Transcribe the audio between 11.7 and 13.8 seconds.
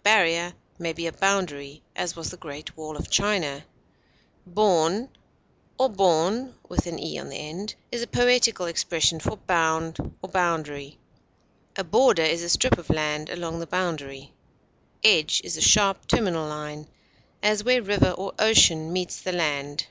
A border is a strip of land along the